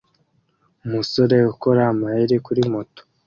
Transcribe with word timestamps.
Umusore 0.85 1.37
ukora 1.53 1.81
amayeri 1.93 2.35
kuri 2.45 2.61
moto 2.73 3.01